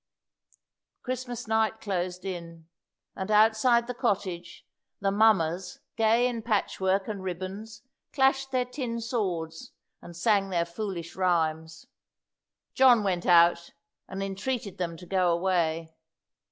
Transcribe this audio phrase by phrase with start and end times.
[1.03, 2.67] Christmas night closed in;
[3.15, 4.65] and outside the cottage,
[4.99, 11.15] the mummers, gay in patchwork and ribbons, clashed their tin swords, and sang their foolish
[11.15, 11.85] rhymes.
[12.73, 13.73] John went out
[14.07, 15.93] and entreated them to go away.